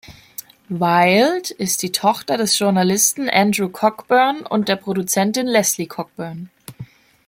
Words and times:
Wilde 0.67 1.53
ist 1.59 1.83
die 1.83 1.91
Tochter 1.91 2.35
des 2.35 2.57
Journalisten 2.57 3.29
Andrew 3.29 3.69
Cockburn 3.69 4.39
und 4.43 4.67
der 4.67 4.75
Produzentin 4.75 5.45
Leslie 5.45 5.85
Cockburn. 5.85 6.49